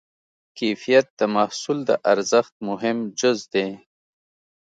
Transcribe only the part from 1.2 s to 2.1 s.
محصول د